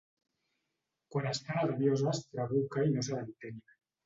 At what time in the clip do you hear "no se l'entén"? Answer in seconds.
2.97-3.63